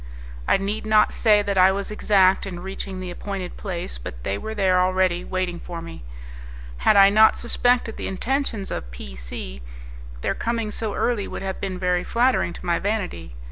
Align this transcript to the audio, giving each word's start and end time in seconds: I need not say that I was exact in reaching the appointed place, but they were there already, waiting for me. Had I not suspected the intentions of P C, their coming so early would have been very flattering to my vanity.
I 0.47 0.57
need 0.57 0.83
not 0.87 1.13
say 1.13 1.43
that 1.43 1.59
I 1.59 1.71
was 1.71 1.91
exact 1.91 2.47
in 2.47 2.61
reaching 2.61 2.99
the 2.99 3.11
appointed 3.11 3.55
place, 3.55 3.99
but 3.99 4.23
they 4.23 4.35
were 4.35 4.55
there 4.55 4.79
already, 4.79 5.23
waiting 5.23 5.59
for 5.59 5.79
me. 5.79 6.03
Had 6.77 6.97
I 6.97 7.11
not 7.11 7.37
suspected 7.37 7.97
the 7.97 8.07
intentions 8.07 8.71
of 8.71 8.89
P 8.89 9.15
C, 9.15 9.61
their 10.21 10.33
coming 10.33 10.71
so 10.71 10.95
early 10.95 11.27
would 11.27 11.43
have 11.43 11.61
been 11.61 11.77
very 11.77 12.03
flattering 12.03 12.51
to 12.53 12.65
my 12.65 12.79
vanity. 12.79 13.35